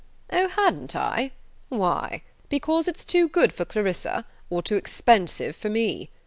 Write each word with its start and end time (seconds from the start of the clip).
"Oh, 0.33 0.47
hadn't 0.47 0.95
I? 0.95 1.29
Why? 1.69 2.23
Because 2.49 2.87
it's 2.87 3.03
too 3.05 3.29
good 3.29 3.53
for 3.53 3.65
Clarissa, 3.65 4.25
or 4.49 4.63
too 4.63 4.75
expensive 4.75 5.55
for 5.55 5.69
me? 5.69 6.09